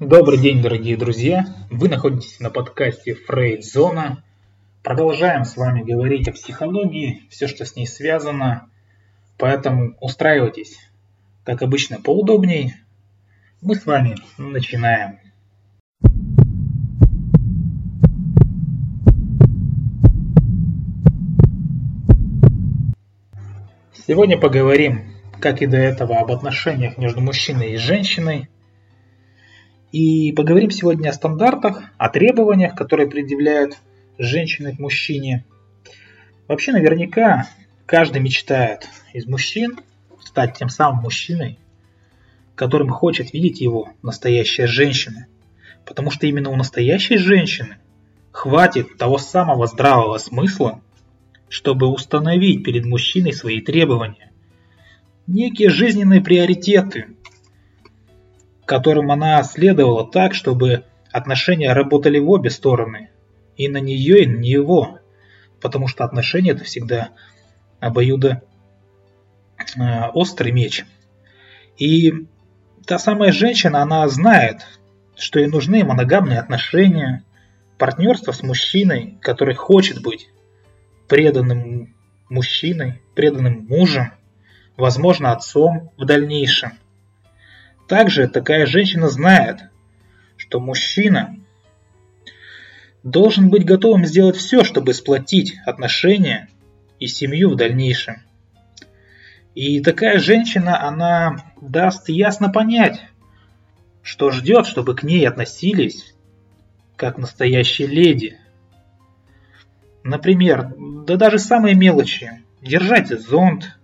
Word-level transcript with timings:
Добрый 0.00 0.40
день, 0.40 0.60
дорогие 0.60 0.96
друзья! 0.96 1.46
Вы 1.70 1.88
находитесь 1.88 2.40
на 2.40 2.50
подкасте 2.50 3.14
Фрейд 3.14 3.64
Зона. 3.64 4.24
Продолжаем 4.82 5.44
с 5.44 5.56
вами 5.56 5.84
говорить 5.84 6.26
о 6.26 6.32
психологии, 6.32 7.22
все, 7.30 7.46
что 7.46 7.64
с 7.64 7.76
ней 7.76 7.86
связано. 7.86 8.68
Поэтому 9.38 9.94
устраивайтесь, 10.00 10.80
как 11.44 11.62
обычно, 11.62 12.00
поудобней. 12.00 12.74
Мы 13.62 13.76
с 13.76 13.86
вами 13.86 14.16
начинаем. 14.36 15.20
Сегодня 24.08 24.40
поговорим, 24.40 25.04
как 25.38 25.62
и 25.62 25.66
до 25.66 25.76
этого, 25.76 26.18
об 26.18 26.32
отношениях 26.32 26.98
между 26.98 27.20
мужчиной 27.20 27.74
и 27.74 27.76
женщиной. 27.76 28.48
И 29.94 30.32
поговорим 30.32 30.72
сегодня 30.72 31.10
о 31.10 31.12
стандартах, 31.12 31.84
о 31.98 32.08
требованиях, 32.08 32.74
которые 32.74 33.08
предъявляют 33.08 33.78
женщины 34.18 34.74
к 34.74 34.80
мужчине. 34.80 35.44
Вообще, 36.48 36.72
наверняка, 36.72 37.48
каждый 37.86 38.20
мечтает 38.20 38.88
из 39.12 39.26
мужчин 39.26 39.78
стать 40.20 40.58
тем 40.58 40.68
самым 40.68 41.04
мужчиной, 41.04 41.60
которым 42.56 42.88
хочет 42.88 43.32
видеть 43.32 43.60
его 43.60 43.90
настоящая 44.02 44.66
женщина. 44.66 45.28
Потому 45.86 46.10
что 46.10 46.26
именно 46.26 46.50
у 46.50 46.56
настоящей 46.56 47.16
женщины 47.16 47.76
хватит 48.32 48.98
того 48.98 49.18
самого 49.18 49.68
здравого 49.68 50.18
смысла, 50.18 50.80
чтобы 51.48 51.86
установить 51.86 52.64
перед 52.64 52.84
мужчиной 52.84 53.32
свои 53.32 53.60
требования. 53.60 54.32
Некие 55.28 55.70
жизненные 55.70 56.20
приоритеты, 56.20 57.14
которым 58.66 59.10
она 59.10 59.42
следовала 59.42 60.10
так, 60.10 60.34
чтобы 60.34 60.84
отношения 61.12 61.72
работали 61.72 62.18
в 62.18 62.28
обе 62.30 62.50
стороны. 62.50 63.10
И 63.56 63.68
на 63.68 63.78
нее, 63.78 64.24
и 64.24 64.26
на 64.26 64.38
него. 64.38 64.98
Потому 65.60 65.86
что 65.86 66.04
отношения 66.04 66.50
это 66.50 66.64
всегда 66.64 67.10
обоюдо 67.80 68.42
э, 69.76 70.06
острый 70.12 70.52
меч. 70.52 70.84
И 71.76 72.12
та 72.86 72.98
самая 72.98 73.32
женщина, 73.32 73.82
она 73.82 74.06
знает, 74.08 74.66
что 75.16 75.38
ей 75.38 75.46
нужны 75.48 75.84
моногамные 75.84 76.38
отношения, 76.38 77.24
партнерство 77.78 78.32
с 78.32 78.42
мужчиной, 78.42 79.18
который 79.20 79.54
хочет 79.54 80.02
быть 80.02 80.28
преданным 81.08 81.94
мужчиной, 82.28 83.02
преданным 83.14 83.66
мужем, 83.68 84.12
возможно, 84.76 85.32
отцом 85.32 85.92
в 85.96 86.04
дальнейшем. 86.04 86.72
Также 87.88 88.28
такая 88.28 88.66
женщина 88.66 89.08
знает, 89.08 89.60
что 90.36 90.60
мужчина 90.60 91.36
должен 93.02 93.50
быть 93.50 93.64
готовым 93.64 94.06
сделать 94.06 94.36
все, 94.36 94.64
чтобы 94.64 94.94
сплотить 94.94 95.56
отношения 95.66 96.48
и 96.98 97.06
семью 97.06 97.50
в 97.50 97.56
дальнейшем. 97.56 98.22
И 99.54 99.80
такая 99.80 100.18
женщина, 100.18 100.82
она 100.86 101.52
даст 101.60 102.08
ясно 102.08 102.48
понять, 102.50 103.00
что 104.02 104.30
ждет, 104.30 104.66
чтобы 104.66 104.96
к 104.96 105.02
ней 105.02 105.26
относились 105.28 106.14
как 106.96 107.18
настоящие 107.18 107.88
леди– 107.88 108.38
Например, 110.04 110.70
да 110.78 111.16
даже 111.16 111.38
самые 111.38 111.74
мелочи. 111.74 112.30
Держать 112.60 113.08
зонт, 113.08 113.78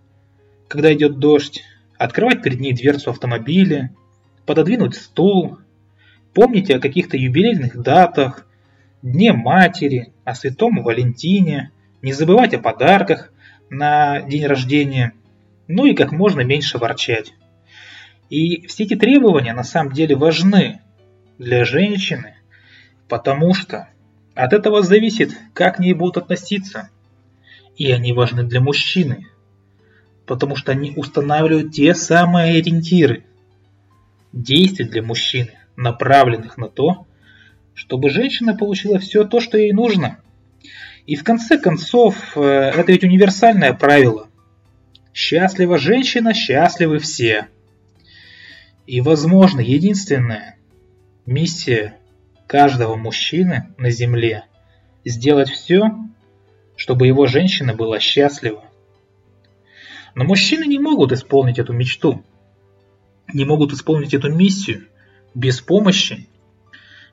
когда 0.69 0.93
идет 0.93 1.19
дождь, 1.19 1.65
открывать 2.01 2.43
перед 2.43 2.61
ней 2.61 2.73
дверцу 2.73 3.11
автомобиля, 3.11 3.95
пододвинуть 4.47 4.95
стул, 4.95 5.59
помните 6.33 6.77
о 6.77 6.81
каких-то 6.81 7.19
юбилейных 7.19 7.77
датах, 7.77 8.47
Дне 9.03 9.33
матери, 9.33 10.13
о 10.25 10.35
святом 10.35 10.83
Валентине, 10.83 11.73
не 12.01 12.13
забывать 12.13 12.55
о 12.55 12.59
подарках 12.59 13.33
на 13.69 14.23
день 14.23 14.47
рождения, 14.47 15.13
ну 15.69 15.85
и 15.85 15.95
как 15.95 16.13
можно 16.13 16.41
меньше 16.41 16.79
ворчать. 16.79 17.35
И 18.31 18.67
все 18.67 18.85
эти 18.85 18.97
требования 18.97 19.53
на 19.53 19.65
самом 19.65 19.93
деле 19.93 20.17
важны 20.17 20.81
для 21.39 21.65
женщины, 21.65 22.35
потому 23.09 23.53
что 23.53 23.89
от 24.35 24.55
этого 24.55 24.83
зависит, 24.83 25.33
как 25.53 25.77
к 25.77 25.79
ней 25.81 25.93
будут 25.93 26.17
относиться. 26.17 26.89
И 27.77 27.91
они 27.91 28.13
важны 28.15 28.43
для 28.43 28.61
мужчины, 28.61 29.27
потому 30.31 30.55
что 30.55 30.71
они 30.71 30.93
устанавливают 30.95 31.73
те 31.73 31.93
самые 31.93 32.61
ориентиры 32.61 33.25
действий 34.33 34.85
для 34.85 35.03
мужчины, 35.03 35.59
направленных 35.75 36.57
на 36.57 36.69
то, 36.69 37.09
чтобы 37.75 38.11
женщина 38.11 38.57
получила 38.57 39.01
все 39.01 39.25
то, 39.25 39.41
что 39.41 39.59
ей 39.59 39.73
нужно. 39.73 40.21
И 41.05 41.17
в 41.17 41.25
конце 41.25 41.59
концов, 41.59 42.37
э, 42.37 42.43
это 42.43 42.93
ведь 42.93 43.03
универсальное 43.03 43.73
правило. 43.73 44.29
Счастлива 45.13 45.79
женщина, 45.79 46.33
счастливы 46.33 47.01
все. 47.01 47.49
И, 48.87 49.01
возможно, 49.01 49.59
единственная 49.59 50.59
миссия 51.27 51.97
каждого 52.47 52.95
мужчины 52.95 53.67
на 53.79 53.91
земле 53.91 54.45
сделать 55.05 55.51
все, 55.51 55.91
чтобы 56.77 57.09
его 57.09 57.27
женщина 57.27 57.75
была 57.75 57.99
счастлива. 57.99 58.70
Но 60.15 60.25
мужчины 60.25 60.65
не 60.65 60.79
могут 60.79 61.13
исполнить 61.13 61.59
эту 61.59 61.73
мечту, 61.73 62.25
не 63.33 63.45
могут 63.45 63.73
исполнить 63.73 64.15
эту 64.15 64.31
миссию 64.31 64.87
без 65.35 65.61
помощи, 65.61 66.27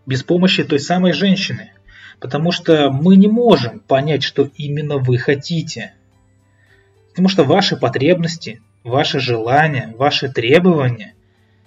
без 0.05 0.23
помощи 0.23 0.63
той 0.63 0.79
самой 0.79 1.13
женщины, 1.13 1.71
потому 2.19 2.51
что 2.51 2.89
мы 2.89 3.15
не 3.15 3.27
можем 3.27 3.79
понять, 3.79 4.23
что 4.23 4.49
именно 4.55 4.97
вы 4.97 5.17
хотите. 5.17 5.93
Потому 7.09 7.29
что 7.29 7.43
ваши 7.43 7.77
потребности, 7.77 8.61
ваши 8.83 9.19
желания, 9.19 9.93
ваши 9.97 10.29
требования 10.29 11.13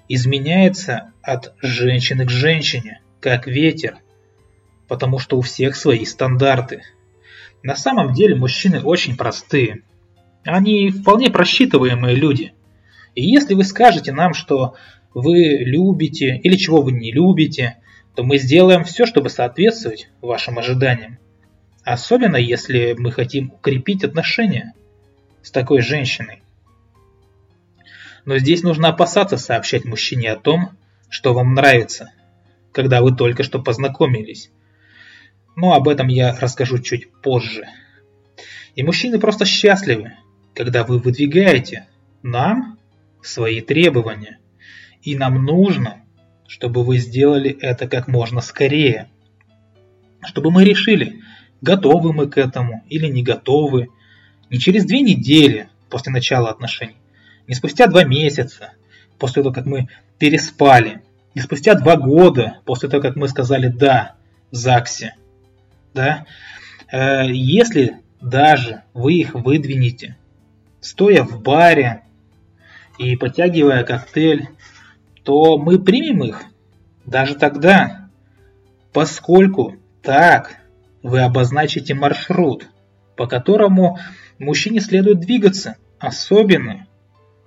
изменяются 0.09 1.13
от 1.23 1.55
женщины 1.61 2.27
к 2.27 2.31
женщине– 2.31 3.01
как 3.21 3.47
ветер, 3.47 3.99
потому 4.89 5.19
что 5.19 5.39
у 5.39 5.43
всех 5.43 5.77
свои 5.77 6.05
стандарты. 6.05 6.83
На 7.63 7.77
самом 7.77 8.15
деле 8.15 8.35
мужчины 8.35 8.81
очень 8.81 9.17
простые. 9.17 9.83
Они 10.45 10.91
вполне 10.91 11.31
просчитываемые 11.31 12.17
люди. 12.17 12.53
И 13.15 13.23
если 13.23 13.55
вы 13.55 13.65
скажете 13.65 14.13
нам, 14.13 14.35
что 14.35 14.75
вы 15.15 15.59
любите 15.61 16.37
или 16.37 16.57
чего 16.57 16.83
вы 16.83 16.93
не 16.93 17.13
любите, 17.13 17.79
то 18.15 18.23
мы 18.23 18.39
сделаем 18.39 18.85
все, 18.85 19.07
чтобы 19.07 19.29
соответствовать 19.29 20.11
вашим 20.21 20.59
ожиданиям. 20.59 21.19
Особенно 21.85 22.37
если 22.37 22.95
мы 22.99 23.11
хотим 23.11 23.53
укрепить 23.53 24.05
отношения 24.05 24.75
с 25.43 25.51
такой 25.51 25.81
женщиной. 25.81 26.43
Но 28.25 28.39
здесь 28.39 28.63
нужно 28.63 28.89
опасаться 28.89 29.39
сообщать 29.39 29.85
мужчине 29.85 30.33
о 30.33 30.37
том, 30.37 30.71
что 31.09 31.33
вам 31.33 31.55
нравится, 31.55 32.13
когда 32.73 33.01
вы 33.03 33.15
только 33.15 33.43
что 33.43 33.61
познакомились. 33.61 34.51
Но 35.57 35.75
об 35.75 35.89
этом 35.89 36.09
я 36.09 36.37
расскажу 36.39 36.79
чуть 36.79 37.11
позже. 37.23 37.67
И 38.75 38.83
мужчины 38.83 39.19
просто 39.19 39.45
счастливы, 39.45 40.13
когда 40.61 40.85
вы 40.85 40.99
выдвигаете 40.99 41.87
нам 42.23 42.79
свои 43.23 43.63
требования. 43.63 44.41
И 45.01 45.17
нам 45.17 45.43
нужно, 45.43 46.03
чтобы 46.47 46.85
вы 46.85 46.99
сделали 46.99 47.51
это 47.51 47.89
как 47.89 48.09
можно 48.09 48.43
скорее. 48.43 49.09
Чтобы 50.23 50.51
мы 50.51 50.65
решили, 50.65 51.23
готовы 51.63 52.13
мы 52.13 52.29
к 52.29 52.37
этому 52.37 52.85
или 52.91 53.07
не 53.07 53.23
готовы. 53.23 53.89
Не 54.51 54.59
через 54.59 54.85
две 54.85 55.01
недели 55.01 55.71
после 55.89 56.13
начала 56.13 56.51
отношений, 56.51 56.99
не 57.49 57.55
спустя 57.55 57.87
два 57.87 58.05
месяца 58.05 58.75
после 59.19 59.43
того, 59.43 59.55
как 59.55 59.65
мы 59.65 59.89
переспали– 60.19 61.01
и 61.33 61.41
спустя 61.41 61.75
два 61.75 61.97
года 61.97 62.59
после 62.67 62.89
того, 62.89 63.01
как 63.01 63.15
мы 63.15 63.29
сказали 63.29 63.69
«да» 63.69 64.17
ЗАГСе, 64.51 65.15
да, 65.95 66.27
э, 66.91 67.31
если 67.31 67.99
даже 68.21 68.83
вы 68.95 69.15
их 69.15 69.35
выдвинете, 69.35 70.17
стоя 70.81 71.23
в 71.23 71.41
баре 71.41 72.03
и 72.99 73.17
потягивая 73.17 73.85
коктейль, 73.85 74.49
то 75.23 75.59
мы 75.59 75.79
примем 75.79 76.25
их 76.25 76.43
даже 77.05 77.35
тогда, 77.35 78.09
поскольку 78.93 79.77
так 80.03 80.57
вы 81.03 81.21
обозначите 81.21 81.95
маршрут, 81.95 82.69
по 83.17 83.27
которому 83.27 83.99
мужчине 84.39 84.81
следует 84.81 85.21
двигаться, 85.21 85.77
особенно 85.99 86.87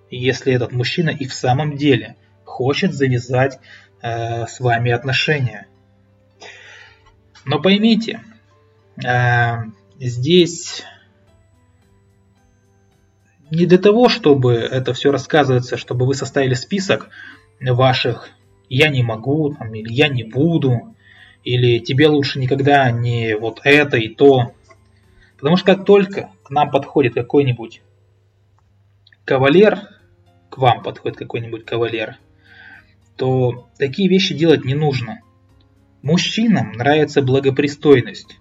если 0.09 0.53
этот 0.53 0.71
мужчина 0.71 1.09
и 1.09 1.27
в 1.27 1.33
самом 1.33 1.75
деле 1.75 2.15
хочет 2.45 2.94
завязать 2.94 3.59
э, 4.01 4.45
с 4.45 4.59
вами 4.59 4.91
отношения. 4.91 5.68
Но 7.45 7.59
поймите, 7.59 8.21
э, 9.03 9.56
здесь 10.00 10.83
не 13.53 13.65
для 13.65 13.77
того, 13.77 14.09
чтобы 14.09 14.53
это 14.53 14.94
все 14.94 15.11
рассказывается, 15.11 15.77
чтобы 15.77 16.05
вы 16.05 16.15
составили 16.15 16.55
список 16.55 17.09
ваших 17.61 18.29
я 18.69 18.89
не 18.89 19.03
могу, 19.03 19.53
там, 19.53 19.73
или 19.75 19.94
я 19.94 20.07
не 20.07 20.23
буду, 20.23 20.95
или 21.44 21.79
тебе 21.79 22.07
лучше 22.07 22.39
никогда 22.39 22.89
не 22.89 23.35
вот 23.35 23.61
это 23.63 23.97
и 23.97 24.09
то. 24.09 24.53
Потому 25.38 25.57
что 25.57 25.75
как 25.75 25.85
только 25.85 26.31
к 26.44 26.50
нам 26.50 26.71
подходит 26.71 27.13
какой-нибудь 27.13 27.81
кавалер, 29.25 29.79
к 30.50 30.57
вам 30.57 30.81
подходит 30.81 31.17
какой-нибудь 31.17 31.65
кавалер, 31.65 32.17
то 33.15 33.69
такие 33.77 34.09
вещи 34.09 34.33
делать 34.33 34.65
не 34.65 34.73
нужно. 34.73 35.21
Мужчинам 36.01 36.71
нравится 36.71 37.21
благопристойность. 37.21 38.39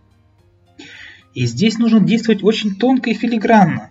И 1.35 1.47
здесь 1.47 1.79
нужно 1.79 2.01
действовать 2.01 2.43
очень 2.43 2.77
тонко 2.77 3.11
и 3.11 3.15
филигранно. 3.15 3.91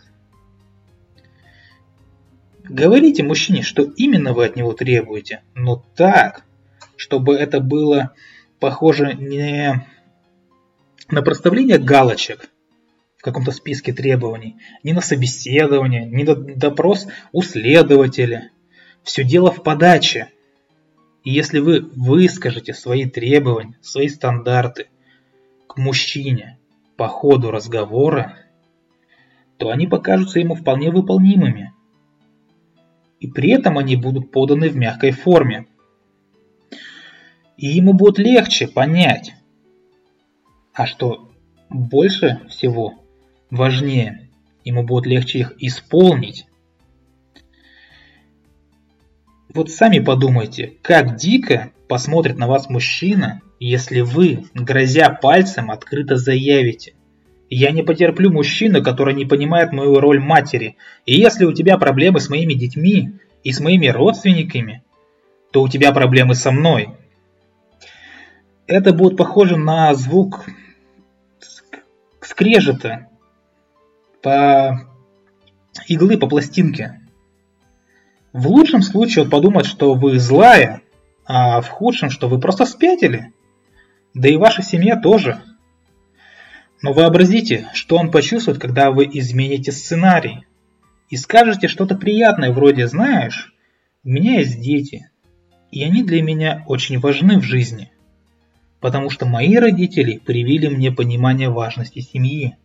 Говорите 2.72 3.22
мужчине, 3.22 3.64
что 3.64 3.84
именно 3.84 4.32
вы 4.32 4.46
от 4.46 4.56
него 4.56 4.72
требуете, 4.72 5.44
но 5.56 5.84
так, 5.94 6.46
чтобы 6.96 7.36
это 7.36 7.60
было 7.60 8.14
похоже 8.62 9.14
не 9.14 9.86
на 11.10 11.22
проставление 11.22 11.78
галочек 11.78 12.50
в 13.18 13.24
каком-то 13.24 13.52
списке 13.52 13.92
требований, 13.92 14.56
не 14.84 14.94
на 14.94 15.02
собеседование, 15.02 16.06
не 16.06 16.24
на 16.24 16.34
допрос 16.34 17.08
у 17.34 17.42
следователя. 17.42 18.52
Все 19.04 19.26
дело 19.26 19.52
в 19.52 19.64
подаче. 19.64 20.30
И 21.26 21.30
если 21.30 21.60
вы 21.60 21.82
выскажете 21.82 22.74
свои 22.74 23.04
требования, 23.04 23.78
свои 23.82 24.08
стандарты 24.08 24.88
к 25.68 25.76
мужчине 25.76 26.58
по 26.96 27.10
ходу 27.10 27.52
разговора, 27.52 28.38
то 29.58 29.72
они 29.72 29.88
покажутся 29.88 30.40
ему 30.40 30.56
вполне 30.56 30.90
выполнимыми– 30.90 31.74
и 33.22 33.28
при 33.28 33.52
этом 33.52 33.78
они 33.78 33.96
будут 33.96 34.32
поданы 34.32 34.68
в 34.68 34.76
мягкой 34.76 35.12
форме. 35.12 35.68
И 37.56 37.68
ему 37.68 37.94
будет 37.94 38.18
легче 38.18 38.68
понять, 38.68 39.36
а 40.74 40.88
что 40.88 41.32
больше 41.70 42.42
всего 42.50 42.96
важнее, 43.52 44.32
ему 44.66 44.84
будет 44.84 45.06
легче 45.06 45.40
их 45.40 45.54
исполнить. 45.60 46.48
Вот 49.54 49.70
сами 49.70 50.00
подумайте, 50.00 50.74
как 50.82 51.16
дико 51.16 51.72
посмотрит 51.88 52.38
на 52.38 52.48
вас 52.48 52.70
мужчина, 52.70 53.42
если 53.60 54.02
вы, 54.02 54.46
грозя 54.56 55.12
пальцем, 55.12 55.70
открыто 55.70 56.16
заявите. 56.16 56.96
Я 57.54 57.72
не 57.72 57.84
потерплю 57.84 58.32
мужчину, 58.32 58.82
который 58.82 59.14
не 59.14 59.26
понимает 59.26 59.74
мою 59.74 60.00
роль 60.00 60.22
матери. 60.22 60.78
И 61.06 61.16
если 61.16 61.44
у 61.44 61.52
тебя 61.52 61.78
проблемы 61.78 62.22
с 62.22 62.30
моими 62.30 62.54
детьми 62.54 63.20
и 63.44 63.52
с 63.52 63.60
моими 63.60 63.88
родственниками, 63.88 64.84
то 65.52 65.62
у 65.62 65.68
тебя 65.68 65.92
проблемы 65.92 66.34
со 66.34 66.52
мной. 66.52 66.92
Это 68.68 68.94
будет 68.94 69.18
похоже 69.18 69.58
на 69.58 69.94
звук 69.96 70.46
скрежета 72.22 73.10
по 74.24 74.88
иглы 75.88 76.18
по 76.18 76.28
пластинке. 76.28 77.02
В 78.32 78.48
лучшем 78.48 78.82
случае 78.82 79.26
он 79.26 79.30
подумает, 79.30 79.66
что 79.66 79.94
вы 79.94 80.20
злая, 80.20 80.84
а 81.26 81.60
в 81.60 81.68
худшем, 81.68 82.12
что 82.12 82.30
вы 82.30 82.40
просто 82.40 82.66
спятили. 82.66 83.34
Да 84.14 84.30
и 84.30 84.38
ваша 84.38 84.64
семья 84.64 84.96
тоже. 84.96 85.42
Но 86.82 86.94
вообразите, 86.94 87.70
что 87.74 87.98
он 87.98 88.10
почувствует, 88.10 88.58
когда 88.58 88.92
вы 88.92 89.06
измените 89.06 89.72
сценарий 89.72 90.46
и 91.10 91.18
скажете 91.18 91.68
что-то 91.68 91.96
приятное 91.96 92.52
вроде 92.52 92.88
«Знаешь, 92.88 93.54
у 94.04 94.10
меня 94.10 94.40
есть 94.40 94.60
дети, 94.60 95.10
и 95.72 95.84
они 95.84 96.04
для 96.04 96.24
меня 96.24 96.64
очень 96.68 97.00
важны 97.00 97.40
в 97.40 97.44
жизни, 97.44 97.92
потому 98.80 99.10
что 99.12 99.28
мои 99.28 99.56
родители 99.58 100.18
привили 100.18 100.68
мне 100.68 100.92
понимание 100.92 101.50
важности 101.50 102.00
семьи». 102.00 102.58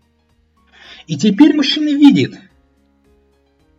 И 1.06 1.16
теперь 1.16 1.54
мужчина 1.54 1.88
видит, 1.88 2.40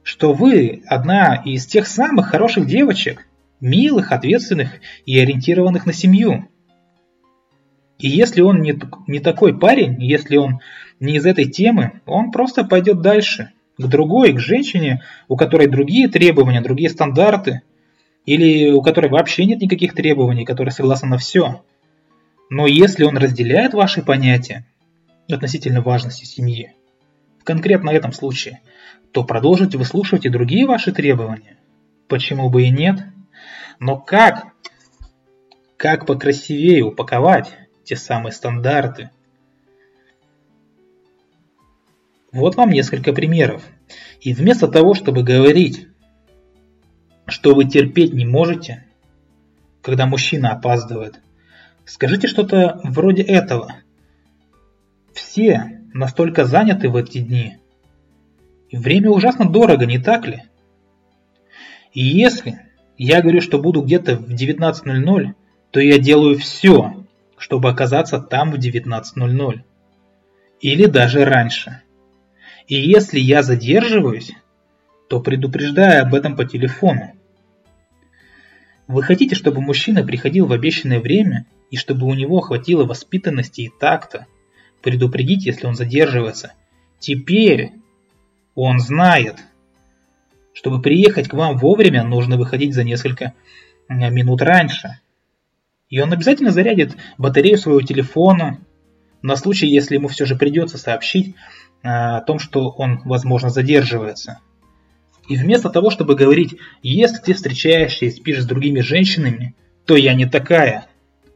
что 0.03 0.33
вы 0.33 0.83
одна 0.85 1.35
из 1.35 1.65
тех 1.65 1.87
самых 1.87 2.27
хороших 2.27 2.67
девочек, 2.67 3.27
милых, 3.59 4.11
ответственных 4.11 4.79
и 5.05 5.17
ориентированных 5.17 5.87
на 5.87 5.93
семью– 5.93 6.47
и 7.99 8.07
если 8.07 8.41
он 8.41 8.61
не, 8.61 8.77
не 9.07 9.19
такой 9.19 9.57
парень, 9.57 10.01
если 10.03 10.37
он 10.37 10.59
не 10.99 11.15
из 11.15 11.25
этой 11.25 11.45
темы, 11.45 12.01
он 12.05 12.31
просто 12.31 12.63
пойдет 12.63 13.01
дальше, 13.01 13.51
к 13.77 13.87
другой, 13.87 14.33
к 14.33 14.39
женщине, 14.39 15.03
у 15.27 15.35
которой 15.35 15.67
другие 15.67 16.07
требования, 16.07 16.61
другие 16.61 16.89
стандарты, 16.89 17.61
или 18.25 18.71
у 18.71 18.81
которой 18.81 19.09
вообще 19.09 19.45
нет 19.45 19.61
никаких 19.61 19.93
требований, 19.93 20.45
которая 20.45 20.73
согласна 20.73 21.09
на 21.09 21.17
все. 21.17 21.63
Но 22.49 22.67
если 22.67 23.03
он 23.03 23.17
разделяет 23.17 23.73
ваши 23.73 24.01
понятия 24.01 24.65
относительно 25.29 25.81
важности 25.81 26.25
семьи, 26.25 26.73
в 27.39 27.43
конкретно 27.43 27.89
этом 27.91 28.13
случае, 28.13 28.61
то 29.11 29.23
продолжите 29.23 29.77
выслушивать 29.77 30.25
и 30.25 30.29
другие 30.29 30.65
ваши 30.65 30.91
требования. 30.91 31.57
Почему 32.07 32.49
бы 32.49 32.63
и 32.63 32.69
нет? 32.69 32.99
Но 33.79 33.97
как? 33.97 34.47
Как 35.77 36.05
покрасивее 36.05 36.83
упаковать 36.83 37.55
те 37.87 37.95
самые 37.95 38.33
стандарты. 38.33 39.11
Вот 42.33 42.55
вам 42.55 42.69
несколько 42.69 43.13
примеров. 43.13 43.63
И 44.19 44.33
вместо 44.33 44.67
того, 44.67 44.93
чтобы 44.93 45.23
говорить, 45.23 45.87
что 47.27 47.55
вы 47.55 47.63
терпеть 47.63 48.13
не 48.13 48.25
можете, 48.25 48.85
когда 49.81 50.05
мужчина 50.05 50.51
опаздывает, 50.51 51.21
скажите 51.85 52.27
что-то 52.27 52.81
вроде 52.83 53.23
этого. 53.23 53.73
Все 55.13 55.81
настолько 55.93 56.43
заняты 56.43 56.89
в 56.89 56.95
эти 56.97 57.19
дни. 57.19 57.57
И 58.69 58.75
время 58.75 59.11
ужасно 59.11 59.49
дорого, 59.49 59.85
не 59.85 59.97
так 59.97 60.27
ли? 60.27 60.43
И 61.93 62.03
если 62.03 62.59
я 62.97 63.21
говорю, 63.21 63.39
что 63.39 63.59
буду 63.59 63.81
где-то 63.81 64.17
в 64.17 64.33
19.00, 64.33 65.33
то 65.71 65.79
я 65.79 65.97
делаю 65.99 66.37
все, 66.37 67.06
чтобы 67.37 67.69
оказаться 67.69 68.19
там 68.19 68.51
в 68.51 68.55
19.00. 68.55 69.61
Или 70.59 70.85
даже 70.85 71.23
раньше. 71.23 71.81
И 72.67 72.75
если 72.75 73.19
я 73.19 73.43
задерживаюсь, 73.43 74.33
то 75.07 75.21
предупреждаю 75.21 76.03
об 76.03 76.15
этом 76.15 76.35
по 76.35 76.45
телефону. 76.45 77.13
Вы 78.87 79.03
хотите, 79.03 79.35
чтобы 79.35 79.61
мужчина 79.61 80.03
приходил 80.03 80.47
в 80.47 80.53
обещанное 80.53 80.99
время 80.99 81.45
и 81.69 81.77
чтобы 81.77 82.07
у 82.07 82.13
него 82.13 82.39
хватило 82.39 82.85
воспитанности 82.85 83.61
и 83.61 83.71
такта 83.79 84.25
предупредить, 84.81 85.45
если 85.45 85.67
он 85.67 85.75
задерживается. 85.75 86.53
Теперь 86.99 87.73
он 88.55 88.79
знает, 88.79 89.37
чтобы 90.53 90.81
приехать 90.81 91.27
к 91.27 91.33
вам 91.33 91.57
вовремя, 91.57 92.03
нужно 92.03 92.37
выходить 92.37 92.73
за 92.73 92.83
несколько 92.83 93.33
минут 93.89 94.41
раньше. 94.41 94.99
И 95.89 95.99
он 95.99 96.11
обязательно 96.11 96.51
зарядит 96.51 96.97
батарею 97.17 97.57
своего 97.57 97.81
телефона 97.81 98.59
на 99.21 99.35
случай, 99.35 99.67
если 99.67 99.95
ему 99.95 100.07
все 100.09 100.25
же 100.25 100.35
придется 100.35 100.77
сообщить 100.77 101.35
а, 101.81 102.17
о 102.17 102.21
том, 102.21 102.39
что 102.39 102.69
он, 102.69 103.01
возможно, 103.05 103.49
задерживается. 103.49 104.39
И 105.27 105.35
вместо 105.35 105.69
того, 105.69 105.89
чтобы 105.89 106.15
говорить, 106.15 106.57
если 106.81 107.17
ты 107.17 107.33
встречаешься 107.33 108.05
и 108.05 108.11
спишь 108.11 108.41
с 108.41 108.45
другими 108.45 108.81
женщинами, 108.81 109.55
то 109.85 109.95
я 109.95 110.13
не 110.13 110.25
такая. 110.25 110.87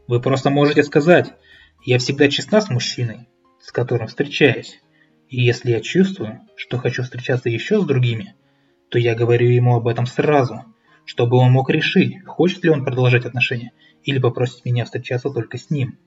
Вы 0.07 0.21
просто 0.21 0.49
можете 0.49 0.83
сказать, 0.83 1.33
я 1.85 1.97
всегда 1.97 2.27
честна 2.29 2.61
с 2.61 2.69
мужчиной, 2.69 3.27
с 3.61 3.71
которым 3.71 4.07
встречаюсь. 4.07 4.81
И 5.29 5.41
если 5.41 5.71
я 5.71 5.81
чувствую, 5.81 6.41
что 6.55 6.77
хочу 6.77 7.03
встречаться 7.03 7.49
еще 7.49 7.81
с 7.81 7.85
другими, 7.85 8.35
то 8.89 8.99
я 8.99 9.15
говорю 9.15 9.49
ему 9.49 9.77
об 9.77 9.87
этом 9.87 10.05
сразу, 10.05 10.65
чтобы 11.05 11.37
он 11.37 11.51
мог 11.51 11.69
решить, 11.69 12.23
хочет 12.25 12.63
ли 12.63 12.69
он 12.69 12.83
продолжать 12.83 13.25
отношения 13.25 13.71
или 14.03 14.19
попросить 14.19 14.65
меня 14.65 14.85
встречаться 14.85 15.29
только 15.29 15.57
с 15.57 15.69
ним. 15.69 15.97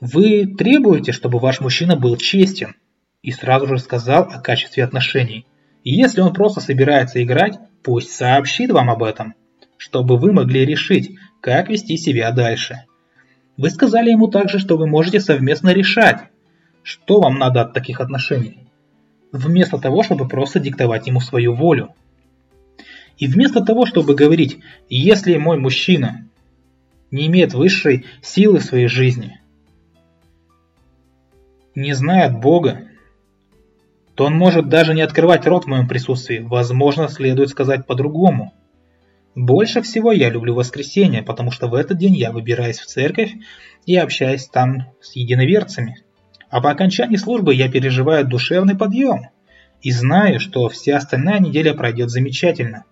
Вы 0.00 0.46
требуете, 0.46 1.12
чтобы 1.12 1.38
ваш 1.38 1.60
мужчина 1.60 1.96
был 1.96 2.16
честен 2.16 2.74
и 3.22 3.32
сразу 3.32 3.66
же 3.66 3.78
сказал 3.78 4.24
о 4.24 4.40
качестве 4.40 4.84
отношений. 4.84 5.46
И 5.82 5.94
если 5.94 6.20
он 6.20 6.32
просто 6.32 6.60
собирается 6.60 7.22
играть, 7.22 7.58
пусть 7.82 8.10
сообщит 8.12 8.70
вам 8.70 8.90
об 8.90 9.02
этом, 9.02 9.34
чтобы 9.76 10.18
вы 10.18 10.32
могли 10.32 10.64
решить, 10.64 11.16
как 11.40 11.68
вести 11.68 11.96
себя 11.96 12.30
дальше. 12.32 12.84
Вы 13.56 13.70
сказали 13.70 14.10
ему 14.10 14.28
также, 14.28 14.58
что 14.58 14.76
вы 14.76 14.86
можете 14.86 15.20
совместно 15.20 15.72
решать, 15.72 16.24
что 16.82 17.20
вам 17.20 17.38
надо 17.38 17.62
от 17.62 17.72
таких 17.72 18.00
отношений, 18.00 18.68
вместо 19.32 19.78
того, 19.78 20.02
чтобы 20.02 20.28
просто 20.28 20.60
диктовать 20.60 21.06
ему 21.06 21.20
свою 21.20 21.54
волю. 21.54 21.94
И 23.18 23.26
вместо 23.26 23.64
того, 23.64 23.86
чтобы 23.86 24.14
говорить, 24.14 24.58
если 24.88 25.36
мой 25.36 25.58
мужчина 25.58 26.26
не 27.10 27.26
имеет 27.26 27.54
высшей 27.54 28.06
силы 28.22 28.58
в 28.58 28.64
своей 28.64 28.88
жизни, 28.88 29.40
не 31.74 31.92
знает 31.92 32.38
Бога, 32.40 32.82
то 34.14 34.26
он 34.26 34.34
может 34.36 34.68
даже 34.68 34.94
не 34.94 35.02
открывать 35.02 35.46
рот 35.46 35.64
в 35.64 35.68
моем 35.68 35.88
присутствии. 35.88 36.38
Возможно, 36.38 37.08
следует 37.08 37.50
сказать 37.50 37.86
по-другому. 37.86 38.52
Больше 39.34 39.82
всего 39.82 40.12
я 40.12 40.30
люблю 40.30 40.54
воскресенье, 40.54 41.22
потому 41.22 41.50
что 41.50 41.66
в 41.66 41.74
этот 41.74 41.98
день 41.98 42.14
я 42.14 42.30
выбираюсь 42.30 42.78
в 42.78 42.86
церковь 42.86 43.32
и 43.86 43.96
общаюсь 43.96 44.46
там 44.46 44.92
с 45.00 45.16
единоверцами. 45.16 46.04
А 46.48 46.60
по 46.60 46.70
окончании 46.70 47.16
службы 47.16 47.52
я 47.52 47.68
переживаю 47.68 48.24
душевный 48.24 48.76
подъем 48.76 49.30
и 49.82 49.90
знаю, 49.90 50.38
что 50.38 50.68
вся 50.68 50.98
остальная 50.98 51.40
неделя 51.40 51.74
пройдет 51.74 52.10
замечательно. 52.10 52.84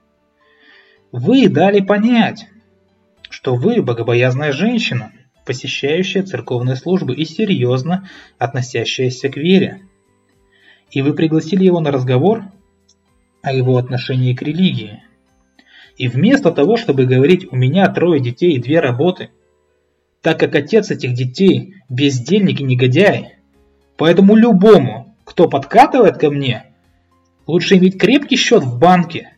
Вы 1.13 1.49
дали 1.49 1.81
понять, 1.81 2.47
что 3.29 3.55
вы 3.55 3.83
богобоязная 3.83 4.53
женщина, 4.53 5.13
посещающая 5.45 6.23
церковные 6.23 6.75
службы 6.75 7.15
и 7.15 7.27
серьезно 7.27 8.09
относящаяся 8.39 9.29
к 9.29 9.37
вере. 9.37 9.83
И 10.91 11.03
вы 11.03 11.13
пригласили 11.13 11.65
его 11.65 11.81
на 11.81 11.91
разговор 11.91 12.45
о 13.43 13.53
его 13.53 13.77
отношении 13.77 14.33
к 14.33 14.41
религии. 14.41 15.03
И 15.99 16.09
вместо 16.09 16.51
того, 16.51 16.79
чтобы 16.79 17.05
говорить 17.05 17.47
«у 17.53 17.57
меня 17.57 17.87
трое 17.89 18.19
детей 18.19 18.55
и 18.55 18.63
две 18.63 18.81
работы», 18.81 19.31
так 20.23 20.41
как 20.41 20.55
отец 20.55 20.91
этих 20.91 21.13
детей– 21.13 21.75
бездельник 21.91 22.61
и 22.61 22.65
негодяй, 22.65 23.35
поэтому 23.99 24.35
любому, 24.35 25.15
кто 25.25 25.47
подкатывает 25.47 26.17
ко 26.17 26.31
мне, 26.31 26.65
лучше 27.47 27.77
иметь 27.77 27.99
крепкий 28.01 28.37
счет 28.37 28.63
в 28.63 28.79
банке, 28.79 29.32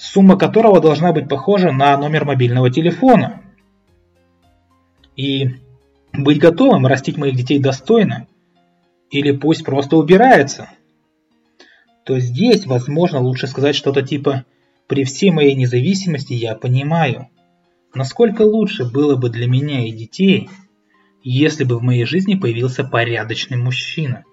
сумма 0.00 0.38
которого 0.38 0.80
должна 0.80 1.12
быть 1.12 1.28
похожа 1.28 1.72
на 1.72 1.96
номер 1.98 2.24
мобильного 2.24 2.70
телефона. 2.70 3.42
И 5.14 5.56
быть 6.14 6.38
готовым 6.38 6.86
растить 6.86 7.18
моих 7.18 7.36
детей 7.36 7.58
достойно, 7.58 8.26
или 9.10 9.32
пусть 9.32 9.62
просто 9.62 9.98
убирается, 9.98 10.70
то 12.04 12.18
здесь, 12.18 12.64
возможно, 12.64 13.20
лучше 13.20 13.46
сказать 13.46 13.76
что-то 13.76 14.00
типа 14.00 14.46
«при 14.86 15.04
всей 15.04 15.30
моей 15.30 15.54
независимости 15.54 16.32
я 16.32 16.54
понимаю, 16.54 17.28
насколько 17.92 18.42
лучше 18.42 18.90
было 18.90 19.16
бы 19.16 19.28
для 19.28 19.46
меня 19.46 19.86
и 19.86 19.92
детей, 19.92 20.48
если 21.22 21.64
бы 21.64 21.78
в 21.78 21.82
моей 21.82 22.06
жизни 22.06 22.36
появился 22.36 22.84
порядочный 22.84 23.58
мужчина». 23.58 24.24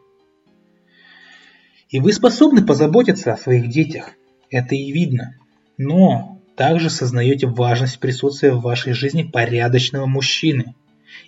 И 1.90 2.00
вы 2.00 2.14
способны 2.14 2.66
позаботиться 2.66 3.34
о 3.34 3.38
своих 3.38 3.68
детях, 3.68 4.12
это 4.50 4.74
и 4.74 4.94
видно 4.94 5.36
но 5.78 6.42
также 6.56 6.90
сознаете 6.90 7.48
важность 7.48 8.00
присутствия 8.00 8.52
в 8.52 8.62
вашей 8.62 8.94
жизни 8.94 9.24
порядочного 9.24 10.08
мужчины. 10.08 10.76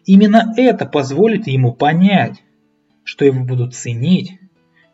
Именно 0.06 0.54
это 0.58 0.86
позволит 0.86 1.48
ему 1.48 1.72
понять, 1.74 2.44
что 3.04 3.26
его 3.26 3.44
будут 3.44 3.76
ценить, 3.76 4.40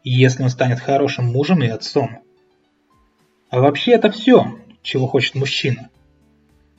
если 0.03 0.43
он 0.43 0.49
станет 0.49 0.79
хорошим 0.79 1.25
мужем 1.25 1.63
и 1.63 1.67
отцом. 1.67 2.19
А 3.49 3.61
вообще 3.61 3.93
это 3.93 4.11
все, 4.11 4.59
чего 4.81 5.07
хочет 5.07 5.35
мужчина. 5.35 5.89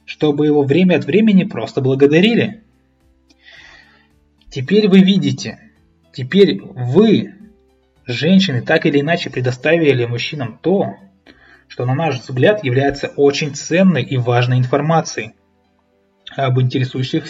Чтобы 0.04 0.46
его 0.46 0.62
время 0.62 0.96
от 0.96 1.04
времени 1.04 1.44
просто 1.44 1.80
благодарили. 1.80 2.62
Теперь 4.50 4.88
вы 4.88 5.00
видите, 5.00 5.58
теперь 6.12 6.60
вы, 6.60 7.34
женщины, 8.06 8.62
так 8.62 8.86
или 8.86 9.00
иначе 9.00 9.30
предоставили 9.30 10.04
мужчинам 10.04 10.58
то, 10.62 10.96
что 11.68 11.84
на 11.84 11.94
наш 11.94 12.20
взгляд 12.20 12.64
является 12.64 13.08
очень 13.08 13.54
ценной 13.54 14.02
и 14.02 14.16
важной 14.16 14.58
информацией 14.58 15.34
об 16.36 16.60
интересующих 16.60 17.26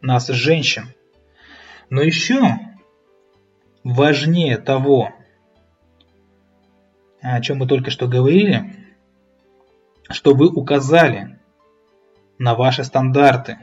нас 0.00 0.28
женщин. 0.28 0.88
Но 1.90 2.02
еще 2.02 2.58
важнее 3.82 4.56
того, 4.58 5.10
о 7.20 7.40
чем 7.40 7.58
мы 7.58 7.66
только 7.66 7.90
что 7.90 8.08
говорили, 8.08 8.74
что 10.10 10.34
вы 10.34 10.48
указали 10.48 11.38
на 12.38 12.54
ваши 12.54 12.84
стандарты. 12.84 13.58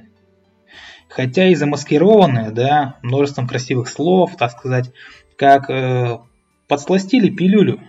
Хотя 1.09 1.47
и 1.49 1.55
замаскированные, 1.55 2.51
да, 2.51 2.97
множеством 3.01 3.47
красивых 3.47 3.89
слов, 3.89 4.37
так 4.37 4.51
сказать, 4.51 4.91
как 5.35 5.69
э, 5.69 6.19
подсластили 6.67 7.29
пилюлю 7.29 7.81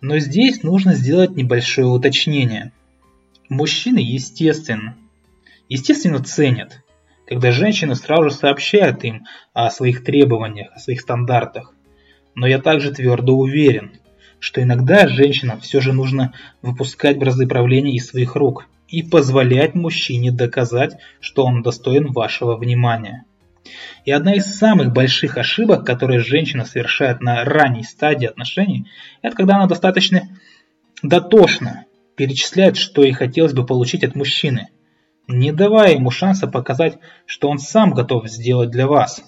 но 0.00 0.18
здесь 0.18 0.62
нужно 0.62 0.94
сделать 0.94 1.36
небольшое 1.36 1.88
уточнение. 1.88 2.72
Мужчины, 3.48 3.98
естественно, 3.98 4.96
естественно 5.68 6.22
ценят, 6.22 6.82
когда 7.26 7.52
женщины 7.52 7.94
сразу 7.94 8.30
же 8.30 8.34
сообщают 8.34 9.04
им 9.04 9.26
о 9.52 9.70
своих 9.70 10.04
требованиях, 10.04 10.72
о 10.74 10.78
своих 10.78 11.00
стандартах. 11.00 11.72
Но 12.34 12.46
я 12.46 12.58
также 12.58 12.92
твердо 12.92 13.36
уверен, 13.36 13.92
что 14.38 14.62
иногда 14.62 15.08
женщинам 15.08 15.60
все 15.60 15.80
же 15.80 15.92
нужно 15.92 16.34
выпускать 16.62 17.18
бразды 17.18 17.46
правления 17.46 17.94
из 17.94 18.08
своих 18.08 18.36
рук 18.36 18.66
и 18.88 19.02
позволять 19.02 19.74
мужчине 19.74 20.30
доказать, 20.30 20.98
что 21.20 21.44
он 21.44 21.62
достоин 21.62 22.12
вашего 22.12 22.56
внимания. 22.56 23.24
И 24.04 24.10
одна 24.10 24.34
из 24.34 24.44
самых 24.56 24.92
больших 24.92 25.36
ошибок, 25.36 25.84
которые 25.84 26.20
женщина 26.20 26.64
совершает 26.64 27.20
на 27.20 27.44
ранней 27.44 27.82
стадии 27.82 28.26
отношений, 28.26 28.86
это 29.22 29.36
когда 29.36 29.56
она 29.56 29.66
достаточно 29.66 30.28
дотошно 31.02 31.84
перечисляет, 32.16 32.76
что 32.76 33.02
ей 33.02 33.12
хотелось 33.12 33.52
бы 33.52 33.66
получить 33.66 34.04
от 34.04 34.14
мужчины, 34.14 34.68
не 35.28 35.52
давая 35.52 35.94
ему 35.94 36.10
шанса 36.10 36.46
показать, 36.46 36.98
что 37.26 37.48
он 37.48 37.58
сам 37.58 37.92
готов 37.92 38.28
сделать 38.28 38.70
для 38.70 38.86
вас. 38.86 39.22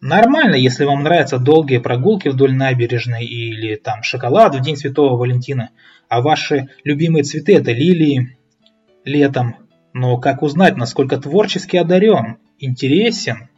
Нормально, 0.00 0.54
если 0.54 0.84
вам 0.84 1.02
нравятся 1.02 1.38
долгие 1.38 1.78
прогулки 1.78 2.28
вдоль 2.28 2.54
набережной 2.54 3.24
или 3.24 3.74
там 3.74 4.02
шоколад 4.02 4.54
в 4.54 4.60
День 4.60 4.76
Святого 4.76 5.16
Валентина, 5.16 5.70
а 6.08 6.20
ваши 6.20 6.68
любимые 6.84 7.24
цветы 7.24 7.56
это 7.56 7.72
лилии 7.72 8.36
летом, 9.04 9.56
но 9.92 10.18
как 10.18 10.42
узнать, 10.42 10.76
насколько 10.76 11.16
творчески 11.18 11.76
одарен, 11.76 12.36
интересен 12.58 13.48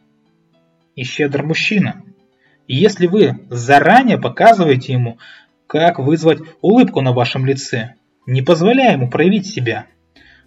и 0.94 1.04
щедр 1.04 1.42
мужчина? 1.42 2.02
Если 2.68 3.06
вы 3.06 3.40
заранее 3.50 4.18
показываете 4.18 4.92
ему, 4.92 5.18
как 5.66 5.98
вызвать 5.98 6.40
улыбку 6.60 7.00
на 7.00 7.12
вашем 7.12 7.44
лице, 7.46 7.94
не 8.26 8.42
позволяя 8.42 8.92
ему 8.92 9.10
проявить 9.10 9.46
себя, 9.46 9.86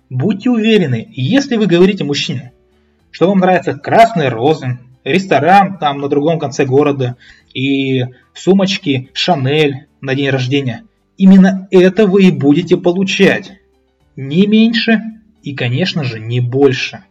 будьте 0.09 0.49
уверены, 0.49 1.07
если 1.11 1.57
вы 1.57 1.65
говорите 1.65 2.03
мужчине, 2.03 2.53
что 3.11 3.27
вам 3.27 3.39
нравятся 3.39 3.73
красные 3.73 4.29
розы, 4.29 4.79
ресторан 5.03 5.77
там 5.77 5.99
на 5.99 6.07
другом 6.07 6.39
конце 6.39 6.65
города 6.65 7.17
и 7.53 8.05
сумочки 8.33 9.09
Шанель 9.13 9.87
на 10.01 10.15
день 10.15 10.29
рождения, 10.29 10.83
именно 11.17 11.67
это 11.71 12.07
вы 12.07 12.25
и 12.25 12.31
будете 12.31 12.77
получать. 12.77 13.53
Не 14.15 14.47
меньше 14.47 15.01
и, 15.43 15.53
конечно 15.53 16.03
же, 16.03 16.19
не 16.19 16.39
больше. 16.39 17.03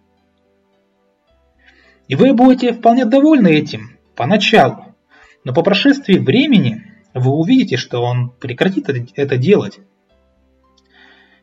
И 2.09 2.17
вы 2.17 2.35
будете 2.35 2.73
вполне 2.73 3.05
довольны 3.05 3.49
этим 3.49 3.99
поначалу, 4.17 4.97
но 5.45 5.53
по 5.53 5.63
прошествии 5.63 6.19
времени 6.19 6.91
вы 7.15 7.31
увидите, 7.31 7.77
что 7.77 8.03
он 8.03 8.31
прекратит 8.31 8.89
это 8.89 9.37
делать. 9.37 9.79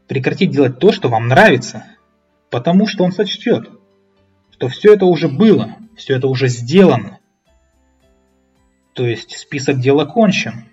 Прекратит 0.07 0.49
делать 0.49 0.79
то, 0.79 0.91
что 0.91 1.09
вам 1.09 1.27
нравится, 1.27 1.85
потому 2.49 2.87
что 2.87 3.03
он 3.03 3.11
сочтет, 3.11 3.69
что 4.51 4.67
все 4.67 4.95
это 4.95 5.05
уже 5.05 5.27
было, 5.27 5.75
все 5.95 6.15
это 6.15 6.27
уже 6.27 6.47
сделано. 6.47 7.19
То 8.93 9.05
есть 9.05 9.37
список 9.37 9.79
дел 9.79 9.99
окончен. 9.99 10.65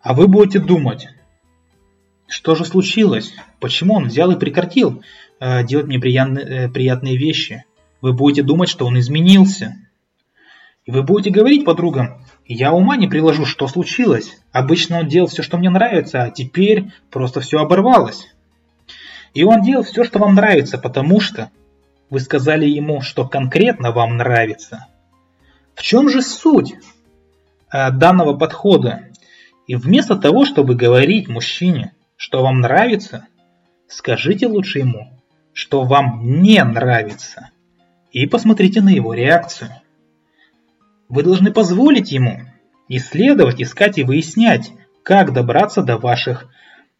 А 0.00 0.14
вы 0.14 0.28
будете 0.28 0.60
думать, 0.60 1.08
что 2.28 2.54
же 2.54 2.64
случилось? 2.64 3.32
Почему 3.58 3.94
он 3.94 4.04
взял 4.04 4.30
и 4.30 4.38
прекратил 4.38 5.02
э, 5.40 5.64
делать 5.64 5.86
мне 5.86 5.98
приятные, 5.98 6.44
э, 6.44 6.68
приятные 6.68 7.16
вещи? 7.16 7.64
Вы 8.02 8.12
будете 8.12 8.42
думать, 8.42 8.68
что 8.68 8.86
он 8.86 8.98
изменился. 8.98 9.76
И 10.84 10.90
вы 10.90 11.02
будете 11.02 11.30
говорить 11.30 11.64
подругам, 11.64 12.24
я 12.46 12.72
ума 12.72 12.96
не 12.96 13.08
приложу, 13.08 13.44
что 13.44 13.66
случилось. 13.66 14.38
Обычно 14.52 15.00
он 15.00 15.08
делал 15.08 15.28
все, 15.28 15.42
что 15.42 15.58
мне 15.58 15.70
нравится, 15.70 16.22
а 16.22 16.30
теперь 16.30 16.92
просто 17.10 17.40
все 17.40 17.58
оборвалось. 17.58 18.28
И 19.34 19.42
он 19.42 19.62
делал 19.62 19.84
все, 19.84 20.04
что 20.04 20.18
вам 20.18 20.34
нравится, 20.34 20.78
потому 20.78 21.20
что 21.20 21.50
вы 22.10 22.20
сказали 22.20 22.66
ему, 22.66 23.00
что 23.00 23.26
конкретно 23.26 23.90
вам 23.90 24.16
нравится. 24.16 24.86
В 25.74 25.82
чем 25.82 26.08
же 26.08 26.22
суть 26.22 26.74
э, 27.70 27.90
данного 27.90 28.34
подхода? 28.36 29.04
И 29.66 29.76
вместо 29.76 30.16
того, 30.16 30.46
чтобы 30.46 30.74
говорить 30.74 31.28
мужчине, 31.28 31.92
что 32.18 32.42
вам 32.42 32.60
нравится, 32.60 33.28
скажите 33.86 34.48
лучше 34.48 34.80
ему, 34.80 35.22
что 35.52 35.84
вам 35.84 36.42
не 36.42 36.62
нравится, 36.64 37.50
и 38.10 38.26
посмотрите 38.26 38.80
на 38.80 38.88
его 38.88 39.14
реакцию. 39.14 39.70
Вы 41.08 41.22
должны 41.22 41.52
позволить 41.52 42.10
ему 42.10 42.40
исследовать, 42.88 43.62
искать 43.62 43.98
и 43.98 44.02
выяснять, 44.02 44.72
как 45.04 45.32
добраться 45.32 45.82
до 45.82 45.96
ваших 45.96 46.48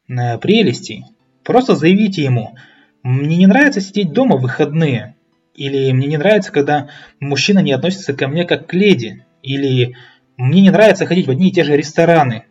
э, 0.09 0.39
прелестей. 0.39 1.05
Просто 1.43 1.75
заявите 1.75 2.23
ему, 2.23 2.57
мне 3.03 3.37
не 3.37 3.49
нравится 3.49 3.81
сидеть 3.81 4.13
дома 4.13 4.37
в 4.37 4.43
выходные, 4.43 5.17
или 5.55 5.91
мне 5.91 6.07
не 6.07 6.17
нравится, 6.17 6.53
когда 6.53 6.91
мужчина 7.19 7.59
не 7.59 7.73
относится 7.73 8.15
ко 8.15 8.29
мне 8.29 8.45
как 8.45 8.69
к 8.69 8.73
леди, 8.73 9.27
или 9.43 9.97
мне 10.37 10.61
не 10.61 10.71
нравится 10.71 11.07
ходить 11.07 11.27
в 11.27 11.31
одни 11.31 11.49
и 11.49 11.53
те 11.53 11.65
же 11.65 11.77
рестораны, 11.77 12.45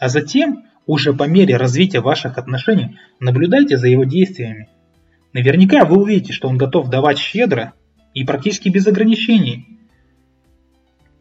А 0.00 0.08
затем, 0.08 0.64
уже 0.86 1.12
по 1.12 1.24
мере 1.24 1.56
развития 1.56 2.00
ваших 2.00 2.38
отношений, 2.38 2.98
наблюдайте 3.20 3.76
за 3.76 3.88
его 3.88 4.04
действиями. 4.04 4.68
Наверняка 5.32 5.84
вы 5.84 6.00
увидите, 6.00 6.32
что 6.32 6.48
он 6.48 6.56
готов 6.56 6.88
давать 6.88 7.18
щедро 7.18 7.74
и 8.14 8.24
практически 8.24 8.68
без 8.68 8.86
ограничений. 8.86 9.66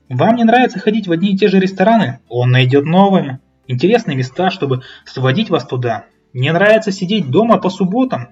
Вам 0.07 0.35
не 0.35 0.43
нравится 0.43 0.79
ходить 0.79 1.07
в 1.07 1.11
одни 1.11 1.33
и 1.33 1.37
те 1.37 1.47
же 1.47 1.59
рестораны? 1.59 2.19
Он 2.29 2.51
найдет 2.51 2.85
новые, 2.85 3.39
интересные 3.67 4.15
места, 4.15 4.51
чтобы 4.51 4.83
сводить 5.05 5.49
вас 5.49 5.65
туда. 5.65 6.05
Не 6.33 6.51
нравится 6.51 6.91
сидеть 6.91 7.29
дома 7.31 7.57
по 7.57 7.69
субботам? 7.69 8.29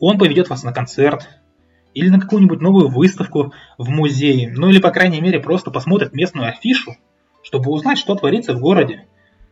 Он 0.00 0.18
поведет 0.18 0.48
вас 0.48 0.64
на 0.64 0.72
концерт, 0.72 1.28
или 1.94 2.08
на 2.08 2.20
какую-нибудь 2.20 2.60
новую 2.60 2.88
выставку 2.88 3.52
в 3.76 3.88
музее, 3.88 4.52
ну 4.56 4.68
или 4.68 4.78
по 4.78 4.90
крайней 4.90 5.20
мере 5.20 5.40
просто 5.40 5.70
посмотрит 5.70 6.12
местную 6.12 6.48
афишу, 6.48 6.96
чтобы 7.42 7.70
узнать, 7.72 7.98
что 7.98 8.14
творится 8.14 8.54
в 8.54 8.60
городе, 8.60 9.06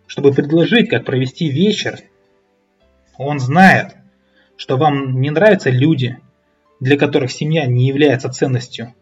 чтобы 0.06 0.32
предложить, 0.32 0.88
как 0.88 1.04
провести 1.04 1.48
вечер. 1.48 1.98
Он 3.18 3.38
знает, 3.38 3.96
что 4.56 4.76
вам 4.76 5.20
не 5.20 5.30
нравятся 5.30 5.70
люди, 5.70 6.18
для 6.80 6.96
которых 6.96 7.30
семья 7.30 7.66
не 7.66 7.86
является 7.86 8.28
ценностью. 8.28 8.94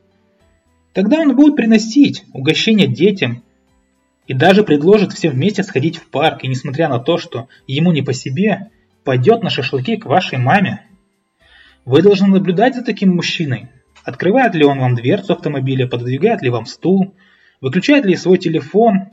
Тогда 0.93 1.21
он 1.21 1.35
будет 1.35 1.57
приносить 1.57 2.25
угощения 2.33 2.87
детям 2.87 3.43
и 4.27 4.33
даже 4.33 4.63
предложит 4.63 5.13
все 5.13 5.29
вместе 5.29 5.63
сходить 5.63 5.97
в 5.97 6.09
парк, 6.09 6.45
и 6.45 6.49
несмотря 6.49 6.89
на 6.89 6.99
то, 6.99 7.19
что 7.19 7.49
ему 7.67 7.93
не 7.93 8.03
по 8.03 8.13
себе, 8.13 8.71
пойдет 9.03 9.43
на 9.43 9.51
шашлыки 9.51 9.97
к 9.97 10.07
вашей 10.07 10.39
маме. 10.39 10.87
Вы 11.85 12.01
должны 12.01 12.29
наблюдать 12.29 12.75
за 12.75 12.83
таким 12.83 13.15
мужчиной. 13.15 13.69
Открывает 14.05 14.55
ли 14.55 14.65
он 14.65 14.79
вам 14.79 14.95
дверцу 14.95 15.35
автомобиля, 15.35 15.87
пододвигает 15.87 16.43
ли 16.43 16.49
вам 16.49 16.67
стул, 16.67 17.15
выключает 17.61 18.05
ли 18.07 18.17
свой 18.17 18.39
телефон, 18.39 19.09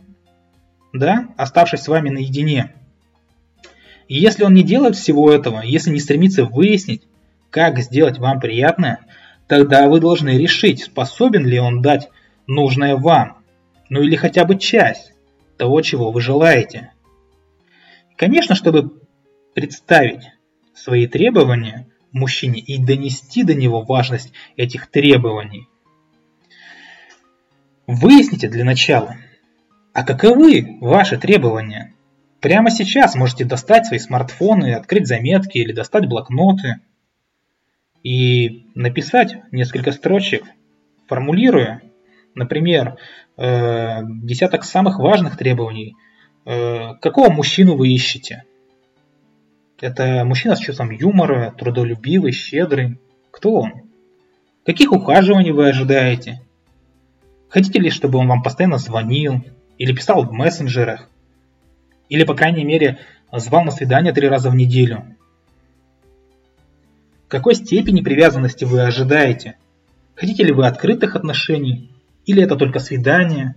да, 0.94 1.30
оставшись 1.38 1.82
с 1.82 1.88
вами 1.88 2.10
наедине. 2.10 2.74
И 4.08 4.20
если 4.20 4.44
он 4.44 4.54
не 4.54 4.64
делает 4.64 4.96
всего 4.96 5.32
этого, 5.32 5.62
если 5.62 5.92
не 5.92 6.00
стремится 6.00 6.46
выяснить, 6.46 7.04
как 7.50 7.80
сделать 7.80 8.18
вам 8.18 8.40
приятное, 8.40 9.00
тогда 9.48 9.88
вы 9.88 10.00
должны 10.00 10.38
решить, 10.38 10.84
способен 10.84 11.46
ли 11.46 11.60
он 11.60 11.82
дать 11.82 12.10
нужное 12.48 12.96
вам, 12.96 13.38
ну 13.90 14.02
или 14.02 14.16
хотя 14.16 14.46
бы 14.46 14.58
часть 14.58 15.14
того, 15.58 15.82
чего 15.82 16.12
вы 16.12 16.22
желаете. 16.22 16.92
Конечно, 18.16 18.56
чтобы 18.56 18.92
представить 19.54 20.24
свои 20.74 21.08
требования, 21.08 21.88
мужчине 22.12 22.60
и 22.60 22.78
донести 22.78 23.44
до 23.44 23.54
него 23.54 23.82
важность 23.82 24.32
этих 24.58 24.88
требований. 24.88 25.68
Выясните 27.88 28.48
для 28.48 28.64
начала, 28.64 29.18
а 29.94 30.04
каковы 30.04 30.78
ваши 30.80 31.18
требования? 31.18 31.94
Прямо 32.40 32.72
сейчас 32.72 33.16
можете 33.16 33.46
достать 33.46 33.86
свои 33.86 34.00
смартфоны, 34.00 34.74
открыть 34.74 35.08
заметки 35.08 35.58
или 35.58 35.74
достать 35.74 36.08
блокноты 36.08 36.80
и 38.04 38.66
написать 38.74 39.38
несколько 39.52 39.92
строчек, 39.92 40.44
формулируя, 41.08 41.82
например, 42.34 42.98
э, 43.38 44.00
десяток 44.04 44.64
самых 44.64 44.98
важных 44.98 45.38
требований. 45.38 45.96
Э, 46.46 46.96
какого 46.96 47.30
мужчину 47.30 47.76
вы 47.76 47.90
ищете? 47.90 48.46
Это 49.82 50.24
мужчина 50.26 50.56
с 50.56 50.60
чувством 50.60 50.92
юмора, 50.92 51.54
трудолюбивый, 51.58 52.32
щедрый. 52.32 53.00
Кто 53.30 53.54
он? 53.54 53.72
Каких 54.66 54.94
ухаживаний 54.94 55.52
вы 55.52 55.70
ожидаете? 55.70 56.40
Хотите 57.50 57.80
ли, 57.80 57.90
чтобы 57.90 58.20
он 58.20 58.28
вам 58.28 58.42
постоянно 58.42 58.78
звонил 58.78 59.44
или 59.82 59.94
писал 59.94 60.24
в 60.24 60.32
мессенджерах? 60.32 61.10
Или, 62.08 62.24
по 62.24 62.36
крайней 62.36 62.64
мере, 62.64 63.00
звал 63.32 63.64
на 63.64 63.72
свидание 63.72 64.14
три 64.14 64.28
раза 64.28 64.52
в 64.52 64.56
неделю? 64.56 65.16
Какой 67.28 67.56
степени 67.56 68.02
привязанности 68.02 68.64
вы 68.64 68.82
ожидаете? 68.84 69.58
Хотите 70.14 70.44
ли 70.44 70.52
вы 70.52 70.68
открытых 70.68 71.16
отношений? 71.16 71.90
Или 72.28 72.44
это 72.44 72.58
только 72.58 72.78
свидание? 72.78 73.56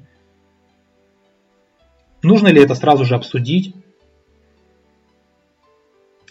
Нужно 2.23 2.49
ли 2.49 2.63
это 2.63 2.75
сразу 2.75 3.05
же 3.05 3.17
обсудить? 3.17 3.75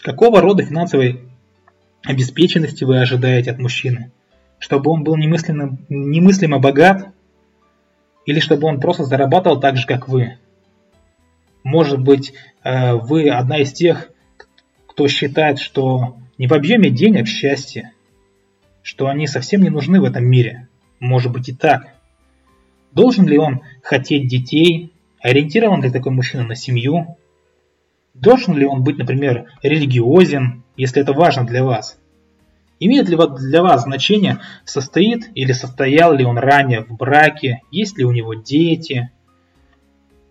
Какого 0.02 0.40
рода 0.40 0.64
финансовой 0.64 1.22
обеспеченности 2.02 2.82
вы 2.82 2.98
ожидаете 2.98 3.52
от 3.52 3.60
мужчины? 3.60 4.10
Чтобы 4.58 4.90
он 4.90 5.04
был 5.04 5.14
немыслимо, 5.16 5.78
немыслимо 5.88 6.58
богат? 6.58 7.14
Или 8.26 8.40
чтобы 8.40 8.68
он 8.68 8.80
просто 8.80 9.04
зарабатывал 9.04 9.60
так 9.60 9.76
же, 9.76 9.86
как 9.86 10.08
вы? 10.08 10.38
Может 11.62 12.00
быть, 12.00 12.34
э, 12.62 12.94
вы 12.94 13.28
одна 13.30 13.58
из 13.58 13.72
тех, 13.72 14.10
кто 14.86 15.08
считает, 15.08 15.58
что 15.58 16.16
не 16.38 16.46
в 16.46 16.52
объеме 16.52 16.90
денег 16.90 17.26
счастье, 17.26 17.92
что 18.82 19.08
они 19.08 19.26
совсем 19.26 19.62
не 19.62 19.70
нужны 19.70 20.00
в 20.00 20.04
этом 20.04 20.24
мире. 20.24 20.68
Может 21.00 21.32
быть 21.32 21.48
и 21.48 21.52
так. 21.52 21.94
Должен 22.92 23.26
ли 23.26 23.38
он 23.38 23.62
хотеть 23.82 24.28
детей? 24.28 24.92
Ориентирован 25.20 25.82
ли 25.82 25.90
такой 25.90 26.12
мужчина 26.12 26.44
на 26.44 26.54
семью? 26.54 27.16
Должен 28.12 28.56
ли 28.56 28.66
он 28.66 28.84
быть, 28.84 28.98
например, 28.98 29.50
религиозен, 29.62 30.62
если 30.76 31.02
это 31.02 31.12
важно 31.12 31.44
для 31.44 31.64
вас? 31.64 31.98
Имеет 32.80 33.08
ли 33.08 33.16
для 33.16 33.62
вас 33.62 33.82
значение, 33.84 34.40
состоит 34.64 35.30
или 35.34 35.52
состоял 35.52 36.12
ли 36.12 36.24
он 36.24 36.38
ранее 36.38 36.84
в 36.84 36.96
браке, 36.96 37.62
есть 37.70 37.96
ли 37.98 38.04
у 38.04 38.12
него 38.12 38.34
дети? 38.34 39.10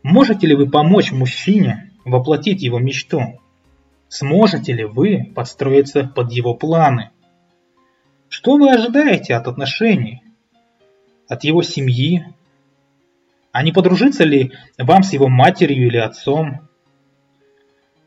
Можете 0.03 0.47
ли 0.47 0.55
вы 0.55 0.69
помочь 0.69 1.11
мужчине 1.11 1.91
воплотить 2.03 2.61
его 2.61 2.79
мечту? 2.79 3.39
Сможете 4.09 4.73
ли 4.73 4.83
вы 4.83 5.31
подстроиться 5.33 6.03
под 6.03 6.31
его 6.31 6.53
планы? 6.53 7.11
Что 8.27 8.57
вы 8.57 8.71
ожидаете 8.71 9.35
от 9.35 9.47
отношений? 9.47 10.21
От 11.29 11.45
его 11.45 11.63
семьи? 11.63 12.25
А 13.51 13.63
не 13.63 13.71
подружиться 13.71 14.25
ли 14.25 14.51
вам 14.77 15.03
с 15.03 15.13
его 15.13 15.29
матерью 15.29 15.87
или 15.87 15.97
отцом? 15.97 16.67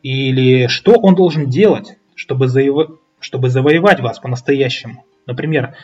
Или 0.02 0.66
что 0.66 0.92
он 0.92 1.14
должен 1.14 1.48
делать, 1.48 1.96
чтобы, 2.14 2.48
заво... 2.48 2.98
чтобы 3.20 3.48
завоевать 3.50 4.00
вас 4.00 4.18
по-настоящему? 4.18 5.04
Например, 5.26 5.74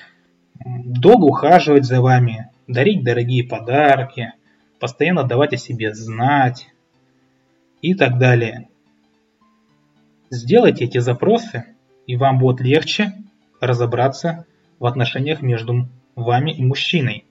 долго 0.64 1.24
ухаживать 1.24 1.84
за 1.84 2.00
вами, 2.00 2.50
дарить 2.66 3.04
дорогие 3.04 3.44
подарки, 3.44 4.32
постоянно 4.78 5.24
давать 5.24 5.52
о 5.52 5.56
себе 5.56 5.94
знать 5.94 6.68
и 7.80 7.94
так 7.94 8.18
далее. 8.18 8.68
Сделайте 10.30 10.84
эти 10.84 10.98
запросы, 10.98 11.64
и 12.06 12.16
вам 12.16 12.38
будет 12.38 12.60
легче 12.60 13.12
разобраться 13.60 14.46
в 14.78 14.86
отношениях 14.86 15.42
между 15.42 15.88
вами 16.14 16.52
и 16.52 16.64
мужчиной. 16.64 17.24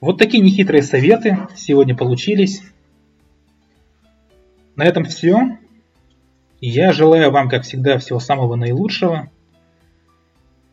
Вот 0.00 0.18
такие 0.18 0.42
нехитрые 0.42 0.82
советы 0.82 1.38
сегодня 1.56 1.96
получились. 1.96 2.62
На 4.76 4.84
этом 4.84 5.04
все. 5.04 5.58
Я 6.64 6.92
желаю 6.92 7.32
вам, 7.32 7.48
как 7.48 7.64
всегда, 7.64 7.98
всего 7.98 8.20
самого 8.20 8.54
наилучшего. 8.54 9.32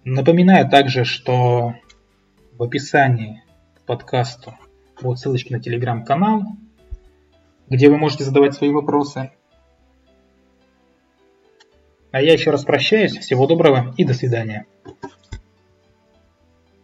Напоминаю 0.04 0.70
также, 0.70 1.04
что 1.04 1.74
в 2.54 2.62
описании 2.62 3.42
к 3.74 3.82
подкасту 3.88 4.54
будут 5.02 5.18
ссылочки 5.18 5.52
на 5.52 5.60
телеграм-канал, 5.60 6.44
где 7.70 7.90
вы 7.90 7.98
можете 7.98 8.24
задавать 8.24 8.54
свои 8.54 8.70
вопросы. 8.70 9.32
А 12.12 12.22
я 12.22 12.34
еще 12.34 12.52
раз 12.52 12.64
прощаюсь. 12.66 13.18
Всего 13.18 13.48
доброго 13.48 13.92
и 13.98 14.04
до 14.04 14.14
свидания. 14.14 14.68